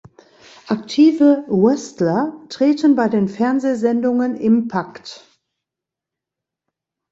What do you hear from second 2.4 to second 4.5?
treten bei den fernsehsendungen